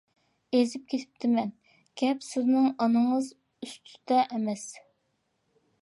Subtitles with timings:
[0.59, 1.51] ئېزىپ كېتىپتىمەن،
[2.03, 3.31] گەپ سىزنىڭ ئانىڭىز
[3.67, 4.69] ئۈستىدە ئەمەس!